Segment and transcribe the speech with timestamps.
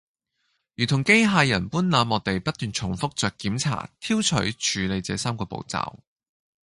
[0.73, 5.99] 如同機械人般冷漠地不斷重覆著檢查、挑取、處理這三個步驟